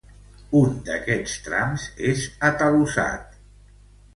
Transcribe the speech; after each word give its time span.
Un 0.59 0.71
d'aquests 0.87 1.35
trams 1.49 1.85
és 2.13 2.25
atalussat. 2.51 3.41